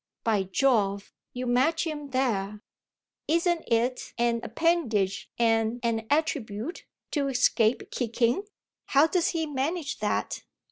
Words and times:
"By 0.23 0.45
Jove, 0.51 1.13
you 1.31 1.45
match 1.45 1.85
him 1.85 2.09
there! 2.09 2.63
Isn't 3.27 3.63
it 3.67 4.15
an 4.17 4.39
appendage 4.41 5.29
and 5.37 5.79
an 5.83 6.07
attribute 6.09 6.87
to 7.11 7.27
escape 7.27 7.91
kicking? 7.91 8.45
How 8.87 9.05
does 9.05 9.27
he 9.27 9.45
manage 9.45 9.99
that?" 9.99 10.43